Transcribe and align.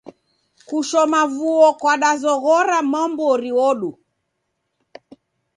Kushoma 0.67 1.21
vuo 1.35 1.69
kudazoghora 1.81 2.77
mwambori 2.89 3.49
wodu. 3.57 3.91